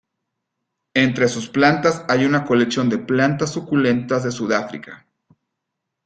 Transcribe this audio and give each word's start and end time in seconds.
Entre 0.95 1.27
sus 1.27 1.47
plantas 1.47 2.03
hay 2.09 2.25
una 2.25 2.43
colección 2.43 2.89
de 2.89 2.97
plantas 2.97 3.51
suculentas 3.51 4.23
de 4.23 4.31
Sudáfrica. 4.31 5.05